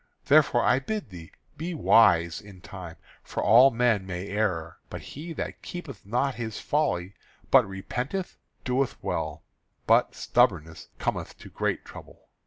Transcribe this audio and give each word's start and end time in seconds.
Therefore 0.25 0.63
I 0.63 0.79
bid 0.79 1.11
thee 1.11 1.31
be 1.57 1.75
wise 1.75 2.41
in 2.41 2.61
time. 2.61 2.95
For 3.21 3.43
all 3.43 3.69
men 3.69 4.03
may 4.07 4.29
err; 4.29 4.77
but 4.89 5.01
he 5.13 5.31
that 5.33 5.61
keepeth 5.61 6.03
not 6.07 6.33
his 6.33 6.59
folly, 6.59 7.13
but 7.51 7.69
repenteth, 7.69 8.35
doeth 8.65 8.97
well; 9.03 9.43
but 9.85 10.15
stubbornness 10.15 10.87
cometh 10.97 11.37
to 11.37 11.49
great 11.51 11.85
trouble." 11.85 12.29